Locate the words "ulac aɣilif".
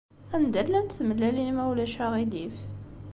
1.71-2.55